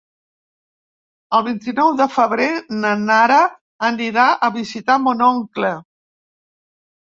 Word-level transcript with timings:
El 1.39 1.45
vint-i-nou 1.47 1.91
de 1.99 2.07
febrer 2.15 2.49
na 2.79 2.95
Nara 3.03 3.39
anirà 3.93 4.27
a 4.49 4.53
visitar 4.59 4.99
mon 5.07 5.25
oncle. 5.31 5.75